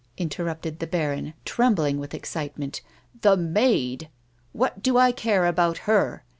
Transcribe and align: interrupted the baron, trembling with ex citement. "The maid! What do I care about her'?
interrupted 0.17 0.79
the 0.79 0.87
baron, 0.87 1.35
trembling 1.45 1.99
with 1.99 2.15
ex 2.15 2.31
citement. 2.31 2.81
"The 3.21 3.37
maid! 3.37 4.09
What 4.51 4.81
do 4.81 4.97
I 4.97 5.11
care 5.11 5.45
about 5.45 5.77
her'? 5.87 6.23